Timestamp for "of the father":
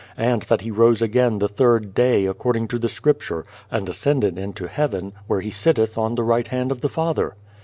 6.71-7.35